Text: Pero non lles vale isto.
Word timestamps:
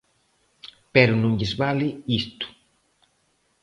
Pero 0.93 1.13
non 1.21 1.37
lles 1.39 1.53
vale 1.61 1.87
isto. 2.21 2.45